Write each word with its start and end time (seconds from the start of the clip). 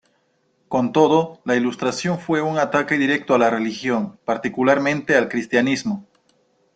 Con 0.67 0.93
todo, 0.93 1.41
la 1.45 1.55
Ilustración 1.55 2.17
fue 2.19 2.41
un 2.41 2.57
ataque 2.57 2.97
directo 2.97 3.35
a 3.35 3.37
la 3.37 3.51
religión, 3.51 4.17
particularmente 4.25 5.15
al 5.15 5.29
cristianismo. 5.29 6.07